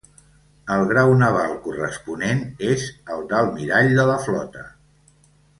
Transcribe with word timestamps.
El 0.75 0.85
grau 0.91 1.11
naval 1.19 1.53
corresponent 1.67 2.43
és 2.71 2.89
el 3.17 3.23
d'Almirall 3.35 3.95
de 4.03 4.11
la 4.15 4.21
Flota. 4.29 4.65